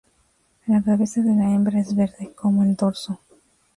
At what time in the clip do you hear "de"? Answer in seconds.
1.21-1.35